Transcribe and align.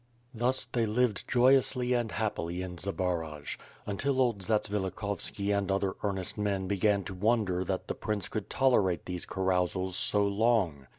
Thus, 0.33 0.65
they 0.65 0.87
lived 0.87 1.27
joyously 1.29 1.93
and 1.93 2.11
happily 2.11 2.63
in 2.63 2.77
Zbaraj; 2.79 3.59
until 3.85 4.19
old 4.19 4.39
Zatsvilikhovski 4.39 5.55
and 5.55 5.71
other 5.71 5.93
earnest 6.01 6.39
men 6.39 6.67
began 6.67 7.03
to 7.03 7.13
wonder 7.13 7.63
that 7.65 7.87
the 7.87 7.93
prince 7.93 8.27
could 8.27 8.49
tolerate 8.49 9.05
these 9.05 9.27
carousals 9.27 9.93
so 9.95 10.25
long. 10.25 10.87